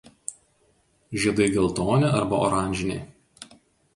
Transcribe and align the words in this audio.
Žiedai 1.25 1.47
geltoni 1.57 2.09
arba 2.21 2.39
oranžiniai. 2.47 3.05